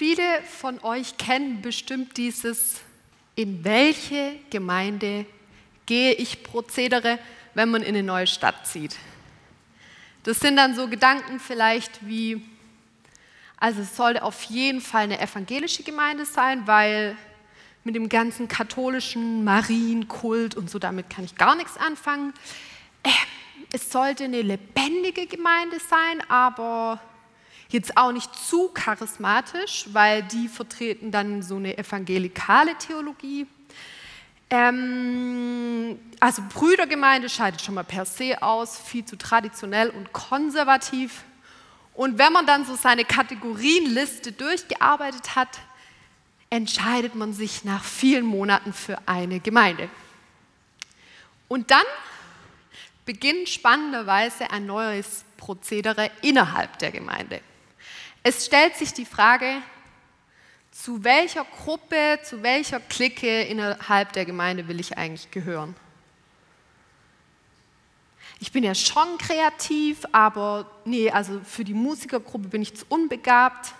[0.00, 2.80] Viele von euch kennen bestimmt dieses,
[3.34, 5.26] in welche Gemeinde
[5.84, 7.18] gehe ich Prozedere,
[7.52, 8.96] wenn man in eine neue Stadt zieht.
[10.22, 12.40] Das sind dann so Gedanken vielleicht wie,
[13.58, 17.14] also es sollte auf jeden Fall eine evangelische Gemeinde sein, weil
[17.84, 22.32] mit dem ganzen katholischen Marienkult und so, damit kann ich gar nichts anfangen.
[23.02, 23.10] Äh,
[23.70, 27.02] es sollte eine lebendige Gemeinde sein, aber
[27.72, 33.46] jetzt auch nicht zu charismatisch, weil die vertreten dann so eine evangelikale Theologie.
[34.50, 41.24] Ähm, also Brüdergemeinde scheidet schon mal per se aus, viel zu traditionell und konservativ.
[41.94, 45.60] Und wenn man dann so seine Kategorienliste durchgearbeitet hat,
[46.50, 49.88] entscheidet man sich nach vielen Monaten für eine Gemeinde.
[51.46, 51.84] Und dann
[53.04, 57.40] beginnt spannenderweise ein neues Prozedere innerhalb der Gemeinde.
[58.22, 59.62] Es stellt sich die Frage,
[60.70, 65.74] zu welcher Gruppe, zu welcher Clique innerhalb der Gemeinde will ich eigentlich gehören?
[68.40, 73.74] Ich bin ja schon kreativ, aber nee, also für die Musikergruppe bin ich zu unbegabt.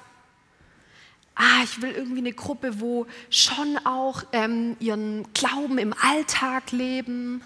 [1.35, 7.43] Ah, ich will irgendwie eine Gruppe, wo schon auch ähm, ihren Glauben im Alltag leben,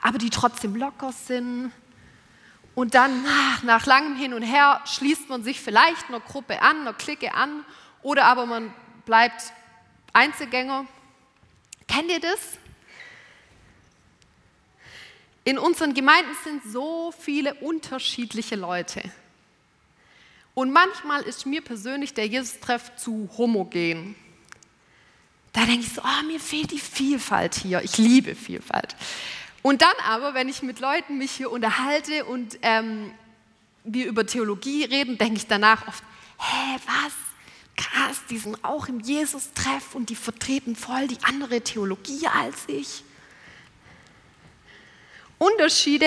[0.00, 1.72] aber die trotzdem locker sind.
[2.74, 3.22] Und dann
[3.64, 7.64] nach, langem Hin und Her schließt man sich vielleicht einer Gruppe an, einer Clique an
[8.02, 8.72] oder aber man
[9.04, 9.52] bleibt
[10.12, 10.86] Einzelgänger.
[11.86, 12.58] Kennt ihr das?
[15.44, 19.02] In unseren Gemeinden sind so viele unterschiedliche Leute.
[20.54, 24.14] Und manchmal ist mir persönlich der Jesus-Treff zu homogen.
[25.52, 27.82] Da denke ich so, oh, mir fehlt die Vielfalt hier.
[27.82, 28.94] Ich liebe Vielfalt.
[29.62, 33.12] Und dann aber, wenn ich mit Leuten mich hier unterhalte und ähm,
[33.84, 36.02] wir über Theologie reden, denke ich danach oft,
[36.38, 37.12] hä, was?
[37.76, 43.02] Krass, die sind auch im Jesus-Treff und die vertreten voll die andere Theologie als ich.
[45.38, 46.06] Unterschiede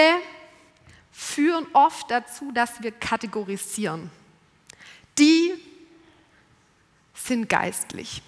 [1.12, 4.12] führen oft dazu, dass wir kategorisieren.
[5.18, 5.54] Die
[7.14, 8.22] sind geistlich.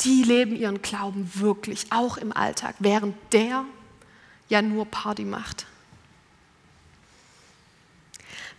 [0.00, 3.64] Die leben ihren Glauben wirklich, auch im Alltag, während der
[4.48, 5.66] ja nur Party macht.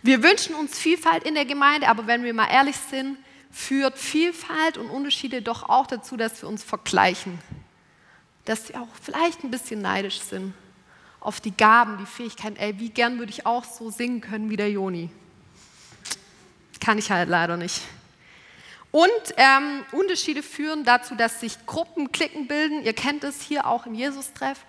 [0.02, 3.18] Wir wünschen uns Vielfalt in der Gemeinde, aber wenn wir mal ehrlich sind,
[3.50, 7.38] führt Vielfalt und Unterschiede doch auch dazu, dass wir uns vergleichen.
[8.44, 10.54] Dass wir auch vielleicht ein bisschen neidisch sind
[11.26, 12.56] auf die Gaben, die Fähigkeiten.
[12.56, 15.10] Ey, wie gern würde ich auch so singen können wie der Joni.
[16.78, 17.80] Kann ich halt leider nicht.
[18.92, 22.84] Und ähm, Unterschiede führen dazu, dass sich Gruppen, Klicken bilden.
[22.84, 24.64] Ihr kennt es hier auch im Jesus-Treff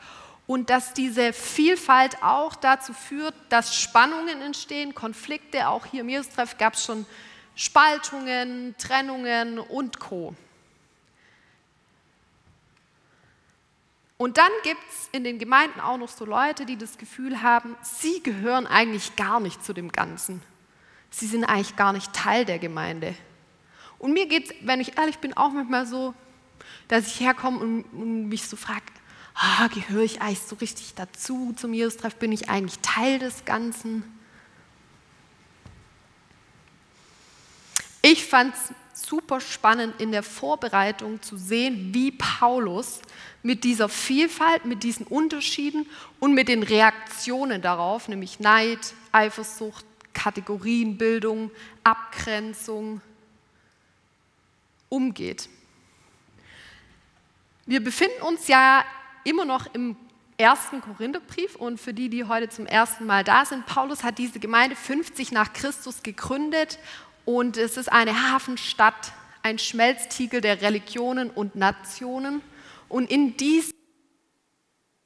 [0.48, 5.68] und dass diese Vielfalt auch dazu führt, dass Spannungen entstehen, Konflikte.
[5.68, 7.06] Auch hier im Jesus-Treff gab es schon
[7.56, 10.34] Spaltungen, Trennungen und Co.
[14.18, 17.76] Und dann gibt es in den Gemeinden auch noch so Leute, die das Gefühl haben,
[17.84, 20.42] sie gehören eigentlich gar nicht zu dem Ganzen.
[21.12, 23.16] Sie sind eigentlich gar nicht Teil der Gemeinde.
[24.00, 26.14] Und mir geht es, wenn ich ehrlich bin, auch manchmal so,
[26.88, 28.84] dass ich herkomme und, und mich so frage,
[29.38, 32.16] ah, gehöre ich eigentlich so richtig dazu zum Jesus-Treff?
[32.16, 34.04] Bin ich eigentlich Teil des Ganzen?
[38.02, 43.02] Ich fand es super spannend in der Vorbereitung zu sehen, wie Paulus
[43.44, 45.88] mit dieser Vielfalt, mit diesen Unterschieden
[46.20, 48.80] und mit den Reaktionen darauf, nämlich Neid,
[49.12, 51.52] Eifersucht, Kategorienbildung,
[51.84, 53.02] Abgrenzung,
[54.90, 55.50] umgeht.
[57.66, 58.86] Wir befinden uns ja
[59.28, 59.98] immer noch im
[60.38, 64.40] ersten Korintherbrief und für die, die heute zum ersten Mal da sind, Paulus hat diese
[64.40, 66.80] Gemeinde 50 nach Christus gegründet
[67.26, 69.12] und es ist eine Hafenstadt,
[69.44, 72.42] ein Schmelztiegel der Religionen und Nationen
[72.88, 73.74] und in diesem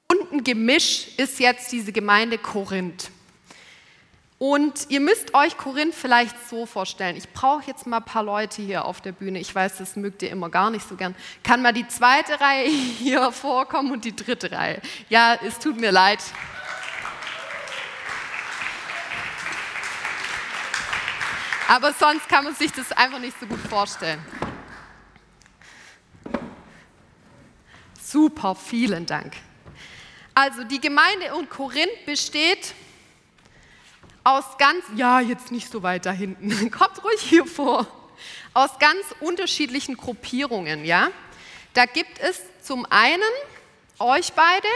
[0.08, 3.10] bunten Gemisch ist jetzt diese Gemeinde Korinth.
[4.42, 7.16] Und ihr müsst euch Korinth vielleicht so vorstellen.
[7.16, 9.38] Ich brauche jetzt mal ein paar Leute hier auf der Bühne.
[9.38, 11.14] Ich weiß, das mögt ihr immer gar nicht so gern.
[11.44, 12.68] Kann mal die zweite Reihe
[12.98, 14.82] hier vorkommen und die dritte Reihe?
[15.10, 16.18] Ja, es tut mir leid.
[21.68, 24.26] Aber sonst kann man sich das einfach nicht so gut vorstellen.
[28.02, 29.34] Super, vielen Dank.
[30.34, 32.74] Also die Gemeinde in Korinth besteht
[34.24, 37.88] aus ganz, ja, jetzt nicht so weit da hinten, kommt ruhig hier vor,
[38.54, 41.10] aus ganz unterschiedlichen Gruppierungen, ja.
[41.74, 43.22] Da gibt es zum einen
[44.00, 44.68] euch beide,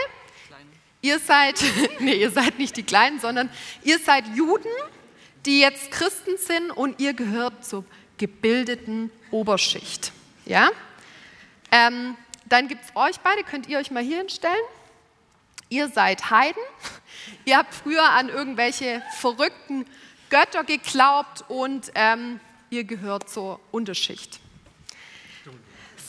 [0.48, 0.70] Kleine.
[1.02, 1.64] ihr seid,
[2.00, 3.50] nee, ihr seid nicht die Kleinen, sondern
[3.84, 4.72] ihr seid Juden,
[5.46, 7.84] die jetzt Christen sind und ihr gehört zur
[8.18, 10.12] gebildeten Oberschicht.
[10.46, 10.70] Ja?
[11.72, 12.16] Ähm,
[12.46, 14.56] dann gibt es euch beide, könnt ihr euch mal hier hinstellen.
[15.76, 16.64] Ihr seid Heiden.
[17.44, 19.86] Ihr habt früher an irgendwelche verrückten
[20.30, 22.40] Götter geglaubt und ähm,
[22.70, 24.40] ihr gehört zur Unterschicht.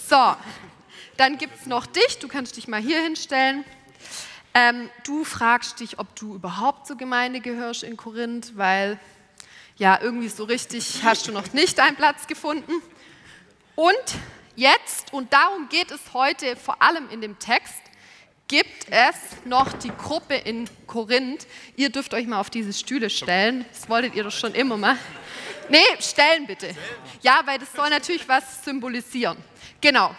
[0.08, 0.36] So,
[1.16, 2.20] dann gibt es noch dich.
[2.20, 3.64] Du kannst dich mal hier hinstellen.
[4.54, 9.00] Ähm, du fragst dich, ob du überhaupt zur Gemeinde gehörst in Korinth, weil
[9.78, 12.72] ja, irgendwie so richtig hast du noch nicht deinen Platz gefunden.
[13.74, 14.14] Und
[14.54, 17.74] jetzt, und darum geht es heute vor allem in dem Text,
[18.48, 21.46] gibt es noch die Gruppe in Korinth.
[21.76, 23.64] Ihr dürft euch mal auf diese Stühle stellen.
[23.72, 24.96] Das wolltet ihr doch schon immer mal.
[25.69, 26.75] Nee, stellen bitte.
[27.22, 29.37] Ja, weil das soll natürlich was symbolisieren.
[29.81, 30.14] Genau.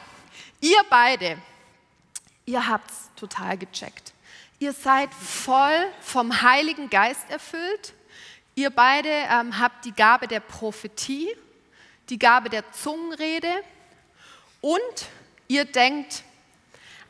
[0.59, 1.37] Ihr beide,
[2.45, 4.13] ihr habt es total gecheckt.
[4.59, 7.93] Ihr seid voll vom Heiligen Geist erfüllt.
[8.55, 11.29] Ihr beide ähm, habt die Gabe der Prophetie,
[12.09, 13.51] die Gabe der Zungenrede
[14.61, 15.05] und
[15.47, 16.23] ihr denkt,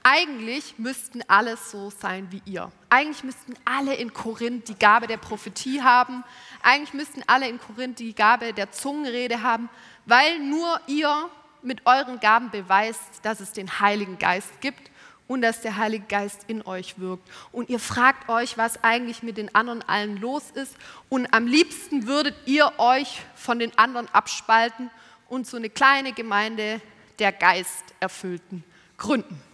[0.10, 2.72] eigentlich müssten alle so sein wie ihr.
[2.90, 6.24] Eigentlich müssten alle in Korinth die Gabe der Prophetie haben.
[6.64, 9.68] Eigentlich müssten alle in Korinth die Gabe der Zungenrede haben,
[10.06, 11.30] weil nur ihr
[11.62, 14.92] mit euren Gaben beweist, dass es den Heiligen Geist gibt
[15.28, 17.28] und dass der Heilige Geist in euch wirkt.
[17.52, 20.78] Und ihr fragt euch, was eigentlich mit den anderen allen los ist.
[21.10, 24.90] Und am liebsten würdet ihr euch von den anderen abspalten
[25.28, 26.80] und so eine kleine Gemeinde
[27.20, 28.64] der Geisterfüllten
[28.96, 29.47] gründen.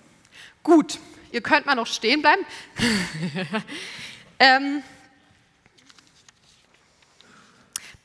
[0.63, 0.97] Gut,
[1.31, 2.45] ihr könnt mal noch stehen bleiben.
[4.39, 4.81] ähm,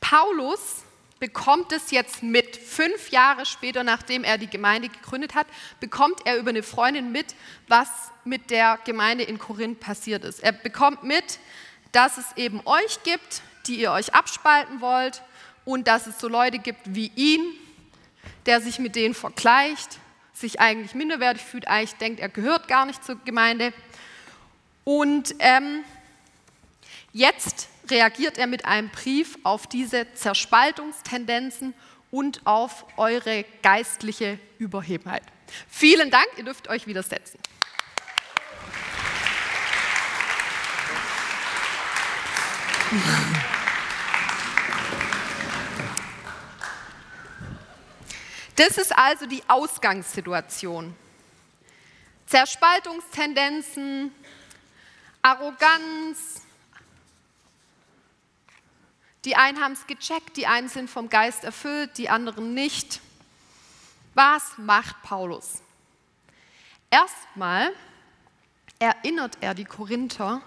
[0.01, 0.83] Paulus
[1.19, 5.47] bekommt es jetzt mit, fünf Jahre später, nachdem er die Gemeinde gegründet hat,
[5.79, 7.33] bekommt er über eine Freundin mit,
[7.67, 7.87] was
[8.25, 10.41] mit der Gemeinde in Korinth passiert ist.
[10.41, 11.39] Er bekommt mit,
[11.93, 15.21] dass es eben euch gibt, die ihr euch abspalten wollt
[15.63, 17.41] und dass es so Leute gibt wie ihn,
[18.45, 19.99] der sich mit denen vergleicht,
[20.39, 23.73] sich eigentlich minderwertig fühlt, eigentlich denkt, er gehört gar nicht zur Gemeinde.
[24.83, 25.83] Und ähm,
[27.11, 31.73] jetzt reagiert er mit einem Brief auf diese Zerspaltungstendenzen
[32.11, 35.23] und auf eure geistliche Überhebenheit.
[35.67, 37.39] Vielen Dank, ihr dürft euch wieder setzen.
[48.59, 50.93] Das ist also die Ausgangssituation.
[52.25, 54.13] Zerspaltungstendenzen,
[55.21, 56.41] Arroganz.
[59.23, 62.99] Die einen haben es gecheckt, die einen sind vom Geist erfüllt, die anderen nicht.
[64.13, 65.61] Was macht Paulus?
[66.89, 67.71] Erstmal
[68.77, 70.41] erinnert er die Korinther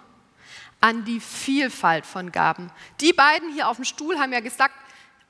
[0.83, 2.71] an die Vielfalt von Gaben.
[3.01, 4.82] Die beiden hier auf dem Stuhl haben ja gesagt,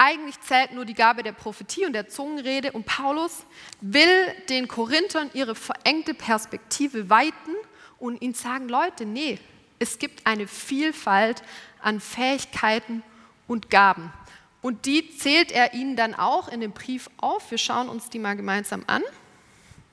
[0.02, 3.46] eigentlich zählt nur die Gabe der Prophetie und der Zungenrede und Paulus
[3.80, 7.54] will den Korinthern ihre verengte Perspektive weiten
[8.00, 9.38] und ihnen sagen, Leute, nee,
[9.78, 11.44] es gibt eine Vielfalt
[11.80, 13.04] an Fähigkeiten
[13.46, 14.12] und Gaben.
[14.60, 17.52] Und die zählt er ihnen dann auch in dem Brief auf.
[17.52, 19.02] Wir schauen uns die mal gemeinsam an.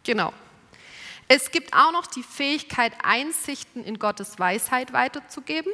[0.04, 0.34] Genau.
[1.28, 5.72] Es gibt auch noch die Fähigkeit, Einsichten in Gottes Weisheit weiterzugeben.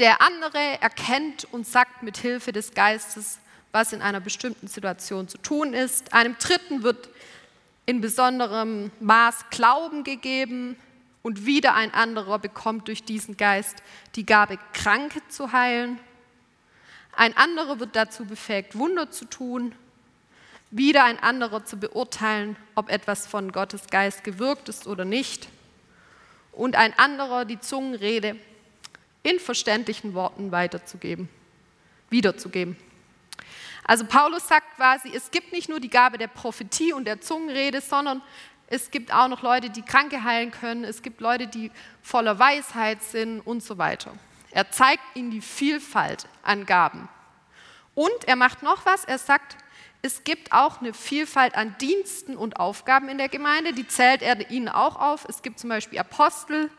[0.00, 3.38] Der andere erkennt und sagt mit Hilfe des Geistes,
[3.70, 6.14] was in einer bestimmten Situation zu tun ist.
[6.14, 7.10] Einem Dritten wird
[7.84, 10.76] in besonderem Maß Glauben gegeben
[11.20, 13.82] und wieder ein anderer bekommt durch diesen Geist
[14.14, 16.00] die Gabe, Kranke zu heilen.
[17.14, 19.74] Ein anderer wird dazu befähigt, Wunder zu tun.
[20.70, 25.48] Wieder ein anderer zu beurteilen, ob etwas von Gottes Geist gewirkt ist oder nicht.
[26.52, 28.36] Und ein anderer die Zungenrede
[29.22, 31.28] in verständlichen Worten weiterzugeben,
[32.08, 32.76] wiederzugeben.
[33.84, 37.80] Also Paulus sagt quasi, es gibt nicht nur die Gabe der Prophetie und der Zungenrede,
[37.80, 38.22] sondern
[38.66, 41.72] es gibt auch noch Leute, die Kranke heilen können, es gibt Leute, die
[42.02, 44.12] voller Weisheit sind und so weiter.
[44.52, 47.08] Er zeigt ihnen die Vielfalt an Gaben.
[47.94, 49.56] Und er macht noch was, er sagt,
[50.02, 54.50] es gibt auch eine Vielfalt an Diensten und Aufgaben in der Gemeinde, die zählt er
[54.50, 55.26] ihnen auch auf.
[55.28, 56.70] Es gibt zum Beispiel Apostel,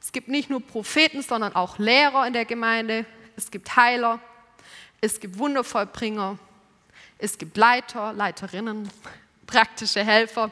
[0.00, 3.04] es gibt nicht nur Propheten, sondern auch Lehrer in der Gemeinde.
[3.36, 4.18] Es gibt Heiler.
[5.00, 6.38] Es gibt Wundervollbringer.
[7.18, 8.88] Es gibt Leiter, Leiterinnen,
[9.46, 10.50] praktische Helfer.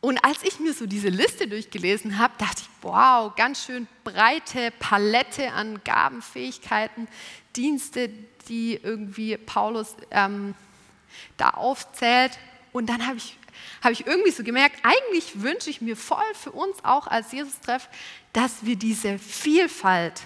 [0.00, 4.70] Und als ich mir so diese Liste durchgelesen habe, dachte ich, wow, ganz schön breite
[4.78, 7.08] Palette an Gabenfähigkeiten,
[7.56, 8.08] Dienste,
[8.48, 10.54] die irgendwie Paulus ähm,
[11.36, 12.38] da aufzählt.
[12.72, 13.36] Und dann habe ich
[13.82, 17.88] habe ich irgendwie so gemerkt, eigentlich wünsche ich mir voll für uns auch als Jesus-Treff,
[18.32, 20.22] dass wir diese Vielfalt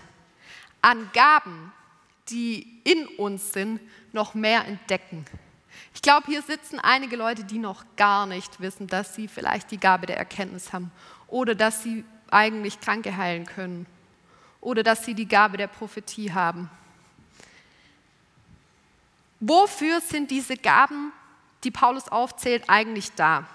[0.83, 1.73] an Gaben,
[2.29, 3.81] die in uns sind,
[4.13, 5.25] noch mehr entdecken.
[5.95, 9.81] Ich glaube, hier sitzen einige Leute, die noch gar nicht wissen, dass sie vielleicht die
[9.81, 10.91] Gabe der Erkenntnis haben
[11.27, 13.87] oder dass sie eigentlich Kranke heilen können
[14.61, 16.71] oder dass sie die Gabe der Prophetie haben.
[19.41, 21.13] Wofür sind diese Gaben,
[21.65, 23.47] die Paulus aufzählt, eigentlich da?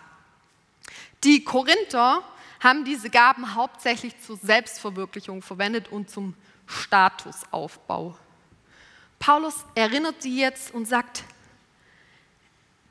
[1.24, 2.22] Die Korinther
[2.60, 6.36] haben diese Gaben hauptsächlich zur Selbstverwirklichung verwendet und zum
[6.68, 8.18] Statusaufbau.
[9.20, 11.24] Paulus erinnert sie jetzt und sagt,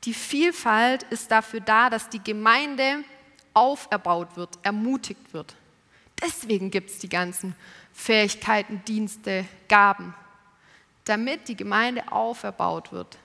[0.03, 3.03] die Vielfalt ist dafür da, dass die Gemeinde
[3.53, 5.55] auferbaut wird, ermutigt wird.
[6.21, 7.55] Deswegen gibt es die ganzen
[7.93, 10.13] Fähigkeiten, Dienste, Gaben,
[11.05, 13.17] damit die Gemeinde auferbaut wird,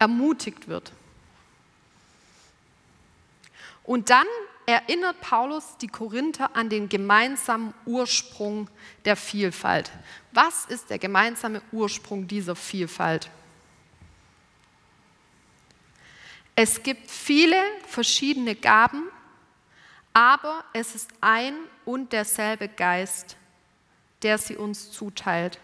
[0.00, 0.92] ermutigt wird.
[3.84, 4.26] Und dann
[4.66, 8.68] erinnert Paulus die Korinther an den gemeinsamen Ursprung
[9.04, 9.90] der Vielfalt.
[10.32, 13.30] Was ist der gemeinsame Ursprung dieser Vielfalt?
[16.54, 19.08] Es gibt viele verschiedene Gaben,
[20.12, 21.54] aber es ist ein
[21.84, 23.36] und derselbe Geist,
[24.22, 25.58] der sie uns zuteilt.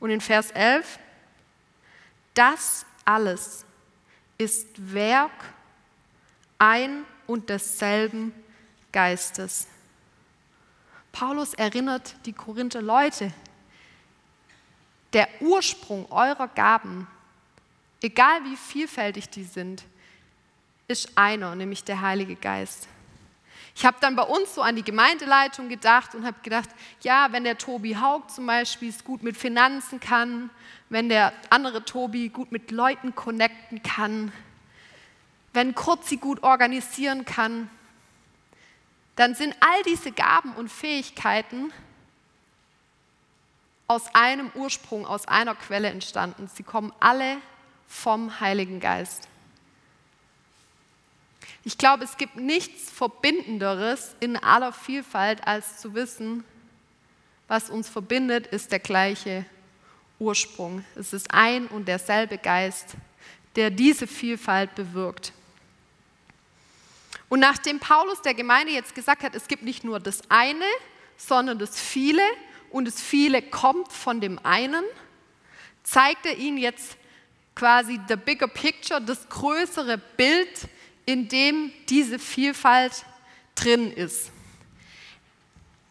[0.00, 0.98] Und in Vers 11,
[2.34, 3.64] das alles
[4.36, 5.32] ist Werk
[6.58, 8.32] ein und desselben
[8.92, 9.66] Geistes.
[11.12, 13.32] Paulus erinnert die Korinther Leute,
[15.12, 17.06] der Ursprung eurer Gaben,
[18.02, 19.84] egal wie vielfältig die sind,
[20.88, 22.86] ist einer, nämlich der Heilige Geist.
[23.76, 26.70] Ich habe dann bei uns so an die Gemeindeleitung gedacht und habe gedacht,
[27.02, 30.48] ja, wenn der Tobi Haug zum Beispiel es gut mit Finanzen kann,
[30.88, 34.32] wenn der andere Tobi gut mit Leuten connecten kann,
[35.52, 37.68] wenn Kurt sie gut organisieren kann,
[39.14, 41.70] dann sind all diese Gaben und Fähigkeiten
[43.88, 46.48] aus einem Ursprung, aus einer Quelle entstanden.
[46.48, 47.36] Sie kommen alle
[47.86, 49.28] vom Heiligen Geist.
[51.66, 56.44] Ich glaube, es gibt nichts Verbindenderes in aller Vielfalt, als zu wissen,
[57.48, 59.44] was uns verbindet, ist der gleiche
[60.20, 60.84] Ursprung.
[60.94, 62.94] Es ist ein und derselbe Geist,
[63.56, 65.32] der diese Vielfalt bewirkt.
[67.28, 70.70] Und nachdem Paulus der Gemeinde jetzt gesagt hat, es gibt nicht nur das eine,
[71.16, 72.22] sondern das viele
[72.70, 74.84] und das viele kommt von dem einen,
[75.82, 76.96] zeigt er ihnen jetzt
[77.56, 80.68] quasi the bigger picture, das größere Bild
[81.06, 83.04] in dem diese Vielfalt
[83.54, 84.30] drin ist.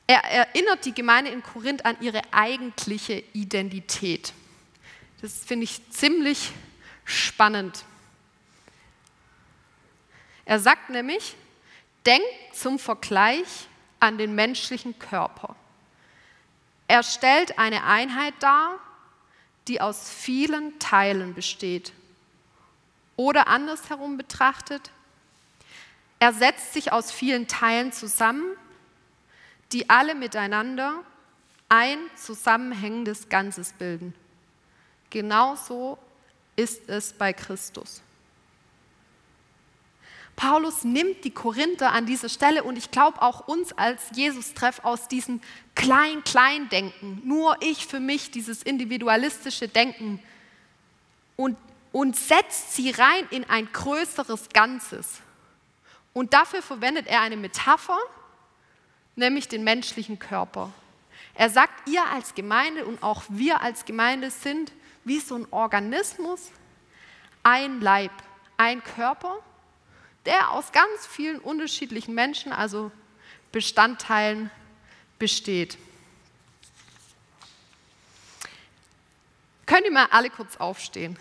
[0.08, 4.34] Er erinnert die Gemeinde in Korinth an ihre eigentliche Identität.
[5.22, 6.52] Das finde ich ziemlich
[7.06, 7.86] spannend.
[10.44, 11.36] Er sagt nämlich,
[12.06, 13.68] denkt zum Vergleich
[14.00, 15.56] an den menschlichen Körper.
[16.88, 18.78] Er stellt eine Einheit dar,
[19.68, 21.94] die aus vielen Teilen besteht.
[23.16, 24.92] Oder andersherum betrachtet,
[26.20, 28.46] er setzt sich aus vielen Teilen zusammen,
[29.72, 31.04] die alle miteinander
[31.70, 34.14] ein zusammenhängendes Ganzes bilden.
[35.10, 35.98] Genauso
[36.56, 38.02] ist es bei Christus.
[40.36, 45.08] Paulus nimmt die Korinther an dieser Stelle und ich glaube auch uns als Jesus-Treff aus
[45.08, 45.40] diesem
[45.76, 50.22] Klein-Klein-Denken, nur ich für mich, dieses individualistische Denken
[51.38, 51.58] und,
[51.94, 55.22] und setzt sie rein in ein größeres Ganzes.
[56.16, 58.00] Und dafür verwendet er eine Metapher,
[59.18, 60.72] nämlich den menschlichen Körper.
[61.34, 64.72] Er sagt, ihr als Gemeinde und auch wir als Gemeinde sind
[65.04, 66.52] wie so ein Organismus,
[67.44, 68.14] ein Leib,
[68.56, 69.40] ein Körper,
[70.26, 72.94] der aus ganz vielen unterschiedlichen Menschen, also
[73.52, 74.50] Bestandteilen,
[75.20, 75.78] besteht.
[79.66, 81.20] Könnt ihr mal alle kurz aufstehen?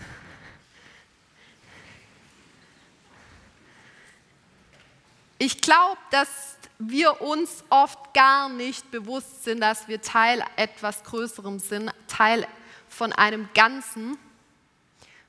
[5.47, 11.59] Ich glaube, dass wir uns oft gar nicht bewusst sind, dass wir Teil etwas Größerem
[11.59, 12.47] sind, Teil
[12.89, 14.17] von einem Ganzen,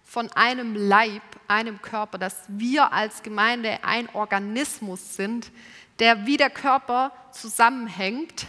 [0.05, 5.51] von einem Leib, einem Körper, dass wir als Gemeinde ein Organismus sind,
[5.99, 8.47] der wie der Körper zusammenhängt.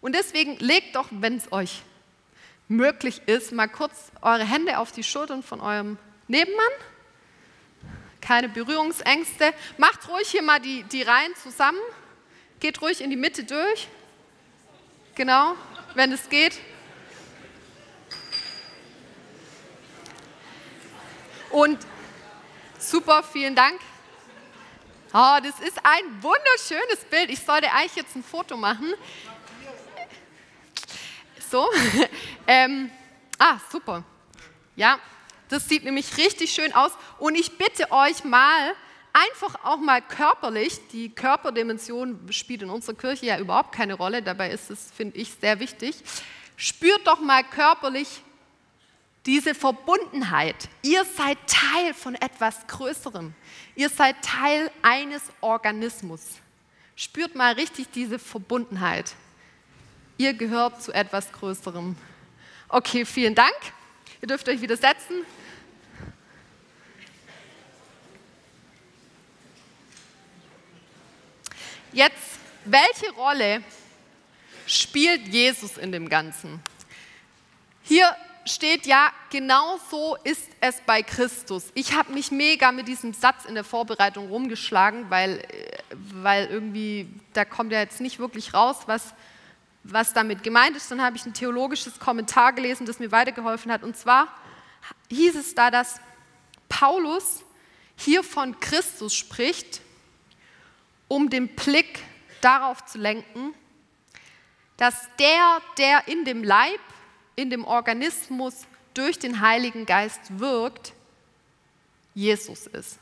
[0.00, 1.82] Und deswegen legt doch, wenn es euch
[2.68, 6.72] möglich ist, mal kurz eure Hände auf die Schultern von eurem Nebenmann
[8.22, 9.52] keine Berührungsängste.
[9.76, 11.80] Macht ruhig hier mal die, die Reihen zusammen.
[12.60, 13.88] Geht ruhig in die Mitte durch.
[15.14, 15.54] Genau,
[15.94, 16.58] wenn es geht.
[21.50, 21.78] Und
[22.78, 23.78] super, vielen Dank.
[25.12, 27.28] Oh, das ist ein wunderschönes Bild.
[27.28, 28.94] Ich sollte eigentlich jetzt ein Foto machen.
[31.50, 31.68] So.
[32.46, 32.90] ähm,
[33.44, 34.04] Ah, super.
[34.76, 35.00] Ja,
[35.52, 36.92] das sieht nämlich richtig schön aus.
[37.18, 38.74] Und ich bitte euch mal,
[39.12, 44.50] einfach auch mal körperlich, die Körperdimension spielt in unserer Kirche ja überhaupt keine Rolle, dabei
[44.50, 45.96] ist es, finde ich, sehr wichtig.
[46.56, 48.22] Spürt doch mal körperlich
[49.26, 50.56] diese Verbundenheit.
[50.82, 53.34] Ihr seid Teil von etwas Größerem.
[53.74, 56.22] Ihr seid Teil eines Organismus.
[56.96, 59.12] Spürt mal richtig diese Verbundenheit.
[60.16, 61.96] Ihr gehört zu etwas Größerem.
[62.68, 63.54] Okay, vielen Dank.
[64.20, 65.24] Ihr dürft euch wieder setzen.
[71.92, 73.62] Jetzt, welche Rolle
[74.66, 76.58] spielt Jesus in dem Ganzen?
[77.82, 81.70] Hier steht ja, genau so ist es bei Christus.
[81.74, 85.78] Ich habe mich mega mit diesem Satz in der Vorbereitung rumgeschlagen, weil, äh,
[86.14, 89.12] weil irgendwie, da kommt ja jetzt nicht wirklich raus, was,
[89.84, 90.90] was damit gemeint ist.
[90.90, 93.82] Dann habe ich ein theologisches Kommentar gelesen, das mir weitergeholfen hat.
[93.82, 94.28] Und zwar
[95.10, 96.00] hieß es da, dass
[96.70, 97.42] Paulus
[97.96, 99.82] hier von Christus spricht
[101.12, 102.02] um den Blick
[102.40, 103.52] darauf zu lenken,
[104.78, 106.80] dass der, der in dem Leib,
[107.36, 110.94] in dem Organismus durch den Heiligen Geist wirkt,
[112.14, 112.98] Jesus ist.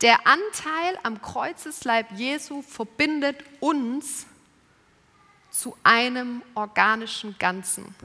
[0.00, 4.26] Der Anteil am Kreuzesleib Jesu verbindet uns
[5.50, 7.96] zu einem organischen Ganzen.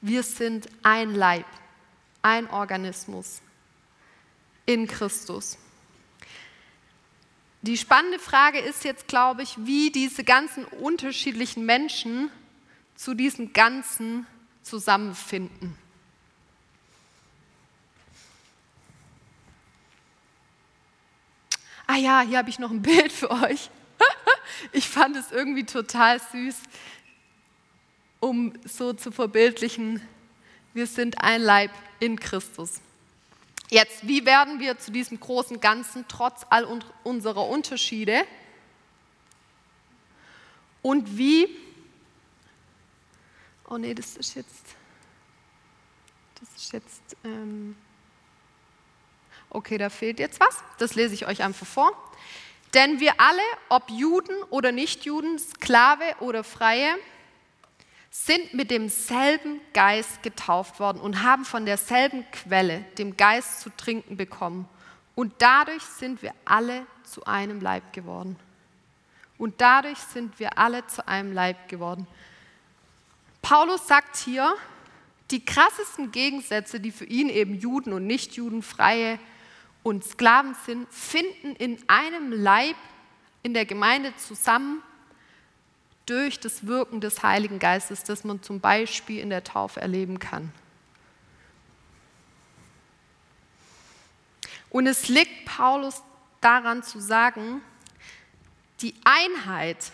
[0.00, 1.46] Wir sind ein Leib,
[2.22, 3.42] ein Organismus
[4.66, 5.58] in Christus.
[7.62, 12.28] Die spannende Frage ist jetzt, glaube ich, wie diese ganzen unterschiedlichen Menschen
[12.96, 14.26] zu diesem Ganzen
[14.62, 15.78] zusammenfinden.
[21.86, 23.70] Ah ja, hier habe ich noch ein Bild für euch.
[24.72, 26.56] Ich fand es irgendwie total süß,
[28.18, 30.00] um so zu verbildlichen,
[30.74, 32.80] wir sind ein Leib in Christus.
[33.72, 36.68] Jetzt, wie werden wir zu diesem großen Ganzen trotz all
[37.04, 38.26] unserer Unterschiede?
[40.82, 41.48] Und wie,
[43.70, 44.66] oh nee, das ist jetzt,
[46.38, 47.74] das ist jetzt, ähm,
[49.48, 51.96] okay, da fehlt jetzt was, das lese ich euch einfach vor.
[52.74, 56.94] Denn wir alle, ob Juden oder Nichtjuden, Sklave oder Freie,
[58.14, 64.18] sind mit demselben Geist getauft worden und haben von derselben Quelle, dem Geist, zu trinken
[64.18, 64.68] bekommen.
[65.14, 68.36] Und dadurch sind wir alle zu einem Leib geworden.
[69.38, 72.06] Und dadurch sind wir alle zu einem Leib geworden.
[73.40, 74.54] Paulus sagt hier,
[75.30, 79.18] die krassesten Gegensätze, die für ihn eben Juden und Nichtjuden, Freie
[79.82, 82.76] und Sklaven sind, finden in einem Leib
[83.42, 84.82] in der Gemeinde zusammen
[86.06, 90.52] durch das Wirken des Heiligen Geistes, das man zum Beispiel in der Taufe erleben kann.
[94.70, 96.02] Und es liegt Paulus
[96.40, 97.60] daran zu sagen,
[98.80, 99.92] die Einheit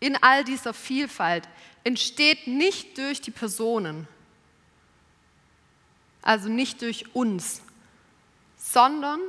[0.00, 1.48] in all dieser Vielfalt
[1.82, 4.08] entsteht nicht durch die Personen,
[6.22, 7.60] also nicht durch uns,
[8.56, 9.20] sondern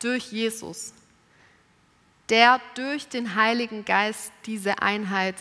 [0.00, 0.94] durch Jesus
[2.32, 5.36] der durch den Heiligen Geist diese Einheit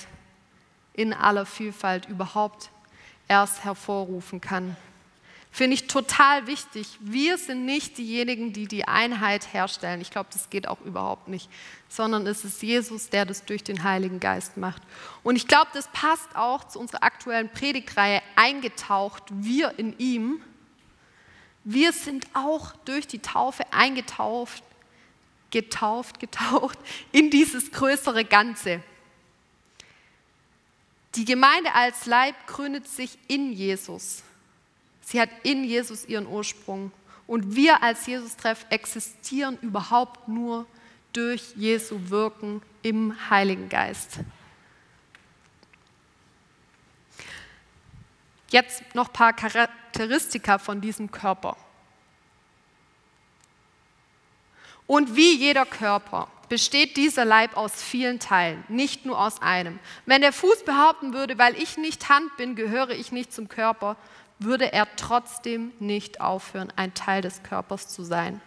[0.94, 2.70] in aller Vielfalt überhaupt
[3.30, 4.76] erst hervorrufen kann.
[5.54, 6.98] Finde ich total wichtig.
[7.00, 10.02] Wir sind nicht diejenigen, die die Einheit herstellen.
[10.02, 11.50] Ich glaube, das geht auch überhaupt nicht,
[11.88, 14.82] sondern es ist Jesus, der das durch den Heiligen Geist macht.
[15.24, 20.42] Und ich glaube, das passt auch zu unserer aktuellen Predigtreihe eingetaucht, wir in ihm.
[21.64, 24.62] Wir sind auch durch die Taufe eingetaucht
[25.52, 26.80] getauft, getaucht
[27.12, 28.82] in dieses größere Ganze.
[31.16, 34.24] Die Gemeinde als Leib gründet sich in Jesus.
[35.02, 36.92] Sie hat in Jesus ihren Ursprung.
[37.28, 40.66] Und wir als Jesus-Treff existieren überhaupt nur
[41.14, 44.20] durch Jesu Wirken im Heiligen Geist.
[48.50, 51.56] Jetzt noch ein paar Charakteristika von diesem Körper.
[54.92, 59.80] Und wie jeder Körper besteht dieser Leib aus vielen Teilen, nicht nur aus einem.
[60.06, 63.96] Wenn der Fuß behaupten würde, weil ich nicht Hand bin, gehöre ich nicht zum Körper,
[64.38, 68.42] würde er trotzdem nicht aufhören, ein Teil des Körpers zu sein.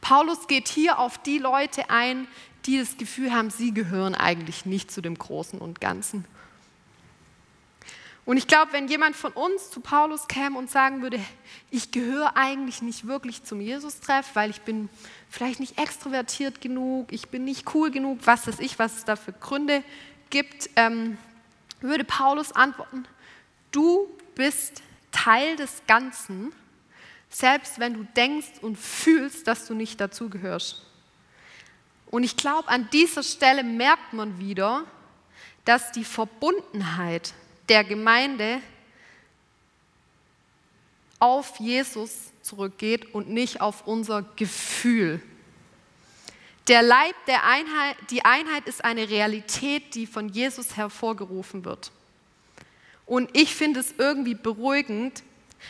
[0.00, 2.28] Paulus geht hier auf die Leute ein,
[2.66, 6.24] die das Gefühl haben, sie gehören eigentlich nicht zu dem Großen und Ganzen.
[8.28, 11.18] Und ich glaube, wenn jemand von uns zu Paulus käme und sagen würde,
[11.70, 14.90] ich gehöre eigentlich nicht wirklich zum Jesus-Treff, weil ich bin
[15.30, 19.16] vielleicht nicht extrovertiert genug, ich bin nicht cool genug, was weiß ich, was es da
[19.16, 19.82] für Gründe
[20.28, 21.16] gibt, ähm,
[21.80, 23.06] würde Paulus antworten,
[23.72, 26.52] du bist Teil des Ganzen,
[27.30, 30.84] selbst wenn du denkst und fühlst, dass du nicht dazugehörst.
[32.10, 34.84] Und ich glaube, an dieser Stelle merkt man wieder,
[35.64, 37.32] dass die Verbundenheit
[37.68, 38.60] der Gemeinde
[41.18, 45.20] auf Jesus zurückgeht und nicht auf unser Gefühl.
[46.68, 51.90] Der Leib der Einheit, die Einheit ist eine Realität, die von Jesus hervorgerufen wird.
[53.06, 55.22] Und ich finde es irgendwie beruhigend,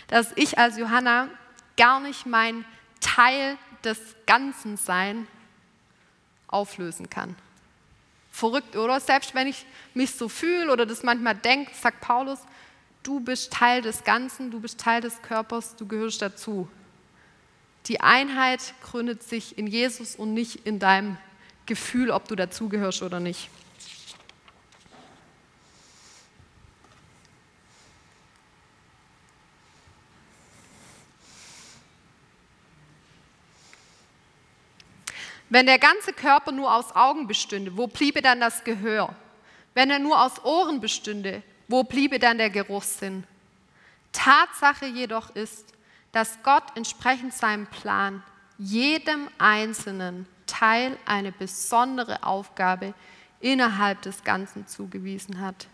[0.08, 1.28] dass ich als Johanna
[1.76, 2.64] gar nicht mein
[3.00, 5.28] Teil des Ganzen sein
[6.48, 7.36] auflösen kann.
[8.38, 9.00] Verrückt, oder?
[9.00, 12.38] Selbst wenn ich mich so fühle oder das manchmal denke, sagt Paulus,
[13.02, 16.68] du bist Teil des Ganzen, du bist Teil des Körpers, du gehörst dazu.
[17.86, 21.16] Die Einheit gründet sich in Jesus und nicht in deinem
[21.66, 23.50] Gefühl, ob du dazugehörst oder nicht.
[35.58, 39.12] Wenn der ganze Körper nur aus Augen bestünde, wo bliebe dann das Gehör?
[39.74, 43.24] Wenn er nur aus Ohren bestünde, wo bliebe dann der Geruchssinn?
[44.12, 45.66] Tatsache jedoch ist,
[46.12, 48.22] dass Gott entsprechend seinem Plan
[48.56, 52.94] jedem einzelnen Teil eine besondere Aufgabe
[53.40, 55.66] innerhalb des Ganzen zugewiesen hat.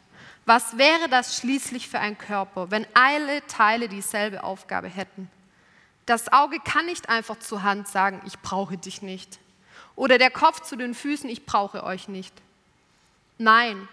[0.46, 5.30] Was wäre das schließlich für ein Körper, wenn alle Teile dieselbe Aufgabe hätten?
[6.06, 9.40] Das Auge kann nicht einfach zur Hand sagen, ich brauche dich nicht.
[9.96, 12.34] Oder der Kopf zu den Füßen, ich brauche euch nicht.
[13.38, 13.88] Nein,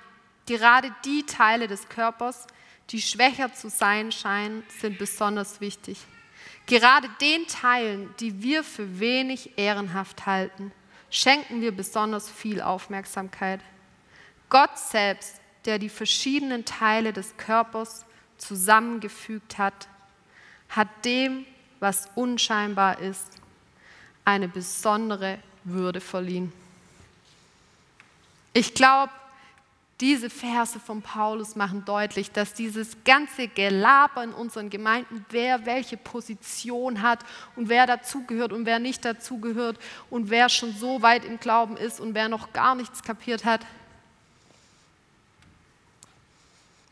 [0.45, 2.47] gerade die Teile des Körpers,
[2.89, 5.99] die schwächer zu sein scheinen, sind besonders wichtig.
[6.65, 10.71] Gerade den Teilen, die wir für wenig ehrenhaft halten,
[11.09, 13.59] schenken wir besonders viel Aufmerksamkeit.
[14.49, 18.05] Gott selbst, der die verschiedenen Teile des Körpers
[18.37, 19.87] zusammengefügt hat,
[20.69, 21.45] hat dem,
[21.79, 23.27] was unscheinbar ist,
[24.25, 26.51] eine besondere würde verliehen.
[28.53, 29.11] Ich glaube,
[30.01, 35.95] diese Verse von Paulus machen deutlich, dass dieses ganze Gelaber in unseren Gemeinden, wer welche
[35.95, 37.19] Position hat
[37.55, 39.77] und wer dazugehört und wer nicht dazugehört
[40.09, 43.65] und wer schon so weit im Glauben ist und wer noch gar nichts kapiert hat,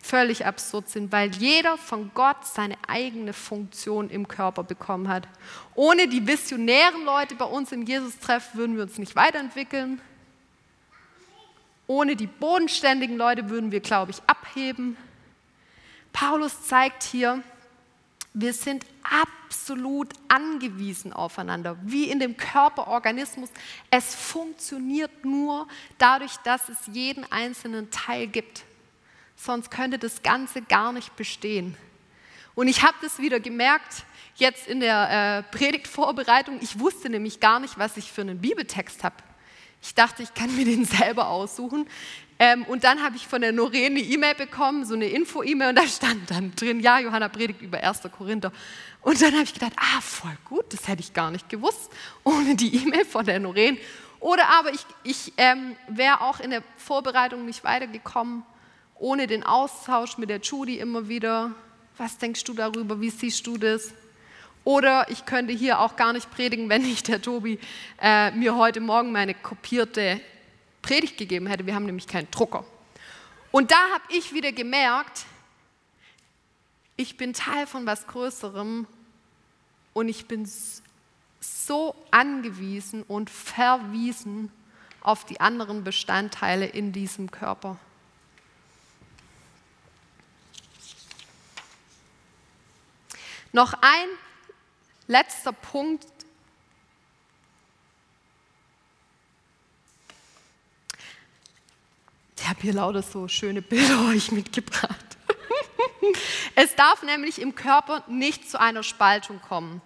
[0.02, 5.28] völlig absurd sind, weil jeder von Gott seine eigene Funktion im Körper bekommen hat.
[5.76, 10.02] Ohne die visionären Leute bei uns im Jesus-Treff würden wir uns nicht weiterentwickeln.
[11.86, 14.96] Ohne die bodenständigen Leute würden wir, glaube ich, abheben.
[16.14, 17.44] Paulus zeigt hier,
[18.34, 23.50] wir sind absolut angewiesen aufeinander, wie in dem Körperorganismus.
[23.90, 28.64] Es funktioniert nur dadurch, dass es jeden einzelnen Teil gibt
[29.40, 31.78] sonst könnte das Ganze gar nicht bestehen.
[32.56, 34.04] Und ich habe das wieder gemerkt,
[34.36, 36.60] jetzt in der äh, Predigtvorbereitung.
[36.62, 39.16] Ich wusste nämlich gar nicht, was ich für einen Bibeltext habe.
[39.82, 41.88] Ich dachte, ich kann mir den selber aussuchen.
[42.38, 45.76] Ähm, und dann habe ich von der Noreen eine E-Mail bekommen, so eine Info-E-Mail, und
[45.76, 48.02] da stand dann drin, ja, Johanna predigt über 1.
[48.18, 48.52] Korinther.
[49.02, 51.92] Und dann habe ich gedacht, ah, voll gut, das hätte ich gar nicht gewusst,
[52.24, 53.78] ohne die E-Mail von der Noreen.
[54.22, 58.44] Oder aber ich, ich ähm, wäre auch in der Vorbereitung nicht weitergekommen
[59.00, 61.52] ohne den Austausch mit der Judy immer wieder,
[61.98, 63.94] was denkst du darüber, wie siehst du das?
[64.64, 67.60] Oder ich könnte hier auch gar nicht predigen, wenn nicht der Tobi
[68.02, 70.22] äh, mir heute Morgen meine kopierte
[70.82, 71.66] Predigt gegeben hätte.
[71.66, 72.66] Wir haben nämlich keinen Drucker.
[73.52, 75.26] Und da habe ich wieder gemerkt,
[76.98, 78.86] ich bin Teil von was Größerem
[79.94, 80.48] und ich bin
[81.40, 84.52] so angewiesen und verwiesen
[85.02, 87.80] auf die anderen Bestandteile in diesem Körper.
[93.52, 94.10] Noch ein
[95.08, 96.06] letzter Punkt.
[102.38, 104.96] Ich habe hier lauter so schöne Bilder euch mitgebracht.
[106.56, 109.82] Es darf nämlich im Körper nicht zu einer Spaltung kommen.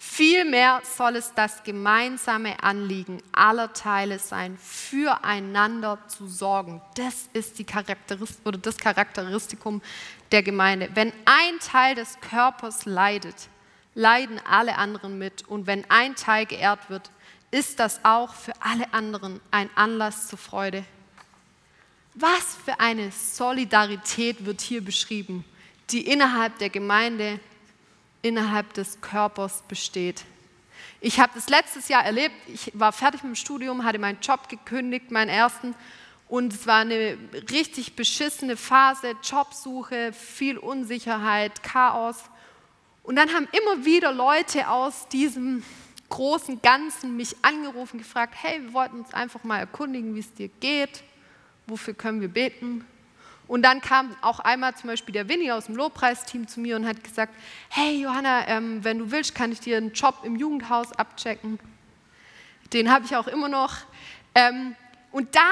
[0.00, 6.80] Vielmehr soll es das gemeinsame Anliegen aller Teile sein, füreinander zu sorgen.
[6.94, 9.82] Das ist die Charakterist oder das Charakteristikum
[10.30, 10.88] der Gemeinde.
[10.94, 13.48] Wenn ein Teil des Körpers leidet,
[13.94, 15.46] leiden alle anderen mit.
[15.48, 17.10] Und wenn ein Teil geehrt wird,
[17.50, 20.84] ist das auch für alle anderen ein Anlass zur Freude.
[22.14, 25.44] Was für eine Solidarität wird hier beschrieben,
[25.90, 27.40] die innerhalb der Gemeinde
[28.28, 30.24] innerhalb des Körpers besteht.
[31.00, 32.34] Ich habe das letztes Jahr erlebt.
[32.48, 35.74] Ich war fertig mit dem Studium, hatte meinen Job gekündigt, meinen ersten,
[36.28, 37.16] Und es war eine
[37.50, 42.16] richtig beschissene Phase, Jobsuche, viel Unsicherheit, Chaos.
[43.02, 45.62] Und dann haben immer wieder Leute aus diesem
[46.10, 50.48] großen Ganzen mich angerufen, gefragt, hey, wir wollten uns einfach mal erkundigen, wie es dir
[50.60, 51.02] geht,
[51.66, 52.84] wofür können wir beten.
[53.48, 56.86] Und dann kam auch einmal zum Beispiel der Winnie aus dem Lobpreisteam zu mir und
[56.86, 57.34] hat gesagt,
[57.70, 61.58] hey Johanna, ähm, wenn du willst, kann ich dir einen Job im Jugendhaus abchecken.
[62.74, 63.74] Den habe ich auch immer noch.
[64.34, 64.76] Ähm,
[65.10, 65.50] und da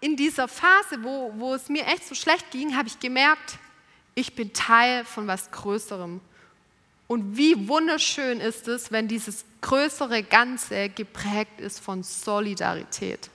[0.00, 3.58] in dieser Phase, wo, wo es mir echt so schlecht ging, habe ich gemerkt,
[4.14, 6.20] ich bin Teil von was Größerem.
[7.08, 13.30] Und wie wunderschön ist es, wenn dieses größere Ganze geprägt ist von Solidarität,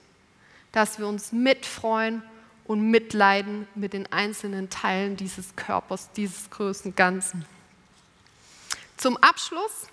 [0.70, 2.22] dass wir uns mitfreuen
[2.68, 7.44] und mitleiden mit den einzelnen Teilen dieses Körpers, dieses größten Ganzen.
[8.98, 9.88] Zum Abschluss,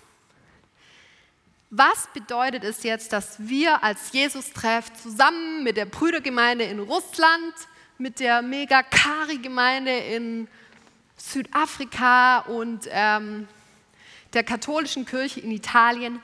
[1.70, 7.54] was bedeutet es jetzt, dass wir als Jesus-Treff zusammen mit der Brüdergemeinde in Russland,
[7.98, 10.46] mit der Mega-Kari-Gemeinde in
[11.16, 13.48] Südafrika und ähm,
[14.34, 16.20] der katholischen Kirche in Italien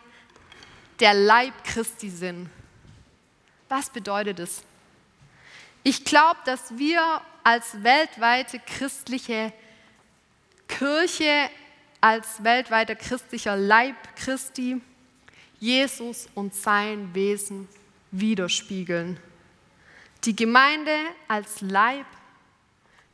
[1.01, 2.51] der Leib Christi sind?
[3.71, 4.63] Was bedeutet es?
[5.83, 9.53] Ich glaube, dass wir als weltweite christliche
[10.69, 11.51] Kirche,
[12.01, 14.81] als weltweiter christlicher Leib Christi
[15.59, 17.69] Jesus und sein Wesen
[18.11, 19.19] widerspiegeln.
[20.25, 20.97] Die Gemeinde
[21.29, 22.07] als Leib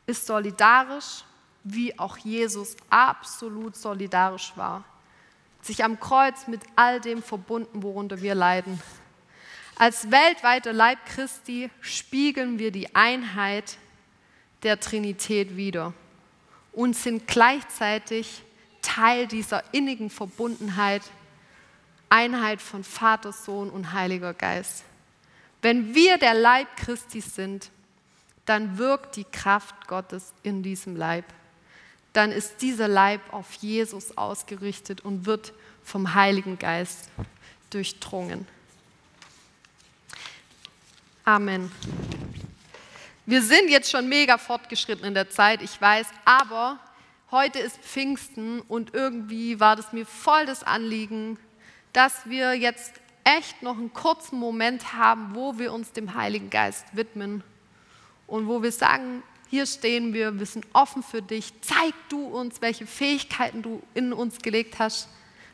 [0.05, 1.23] ist solidarisch,
[1.63, 4.83] wie auch Jesus absolut solidarisch war,
[5.61, 8.81] sich am Kreuz mit all dem verbunden, worunter wir leiden.
[9.79, 13.77] Als weltweiter Leib Christi spiegeln wir die Einheit
[14.61, 15.93] der Trinität wider
[16.73, 18.43] und sind gleichzeitig
[18.81, 21.03] Teil dieser innigen Verbundenheit,
[22.09, 24.83] Einheit von Vater, Sohn und Heiliger Geist.
[25.61, 27.71] Wenn wir der Leib Christi sind,
[28.45, 31.23] dann wirkt die Kraft Gottes in diesem Leib.
[32.11, 35.53] Dann ist dieser Leib auf Jesus ausgerichtet und wird
[35.85, 37.09] vom Heiligen Geist
[37.69, 38.45] durchdrungen.
[41.29, 41.71] Amen.
[43.27, 46.79] Wir sind jetzt schon mega fortgeschritten in der Zeit, ich weiß, aber
[47.29, 51.37] heute ist Pfingsten und irgendwie war das mir voll das Anliegen,
[51.93, 52.93] dass wir jetzt
[53.25, 57.43] echt noch einen kurzen Moment haben, wo wir uns dem Heiligen Geist widmen
[58.25, 61.53] und wo wir sagen, hier stehen wir, wir sind offen für dich.
[61.61, 65.07] Zeig du uns, welche Fähigkeiten du in uns gelegt hast.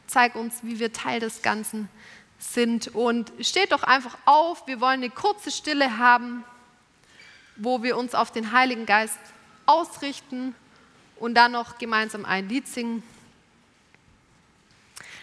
[0.08, 1.90] Zeig uns, wie wir Teil des Ganzen
[2.40, 2.90] sind.
[2.90, 6.44] Und steht doch einfach auf, wir wollen eine kurze Stille haben,
[7.56, 9.20] wo wir uns auf den Heiligen Geist
[9.66, 10.56] ausrichten
[11.18, 13.04] und dann noch gemeinsam ein Lied singen.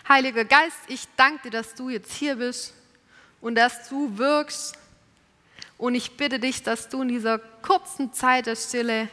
[0.09, 2.75] Heiliger Geist, ich danke dir, dass du jetzt hier bist
[3.41, 4.77] und dass du wirkst.
[5.79, 9.09] Und ich bitte dich, dass du in dieser kurzen Zeit der Stille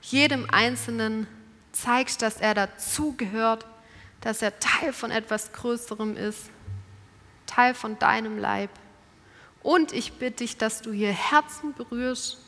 [0.00, 1.26] jedem Einzelnen
[1.72, 3.66] zeigst, dass er dazugehört,
[4.20, 6.50] dass er Teil von etwas Größerem ist
[7.46, 8.70] Teil von deinem Leib.
[9.62, 12.38] Und ich bitte dich, dass du hier Herzen berührst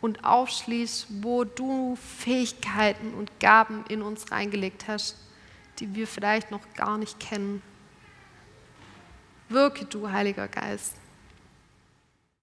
[0.00, 5.16] und aufschließt, wo du Fähigkeiten und Gaben in uns reingelegt hast,
[5.78, 7.62] die wir vielleicht noch gar nicht kennen.
[9.48, 10.99] Wirke du, Heiliger Geist.